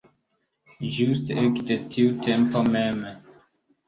Ĝuste 0.95 1.35
ekde 1.41 1.77
tiu 1.97 2.15
tempo 2.29 2.63
mem. 2.77 2.99